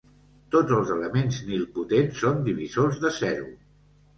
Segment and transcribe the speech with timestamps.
[0.55, 3.49] Tots els elements nilpotents són divisors de zero.